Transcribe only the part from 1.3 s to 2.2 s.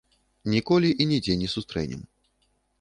не сустрэнем.